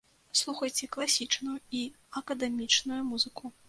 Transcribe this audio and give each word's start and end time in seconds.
Слухайце 0.39 0.89
класічную 0.95 1.59
і 1.83 1.85
акадэмічную 2.23 3.01
музыку. 3.17 3.59